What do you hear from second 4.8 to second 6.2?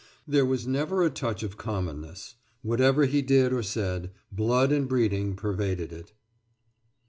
breeding pervaded it.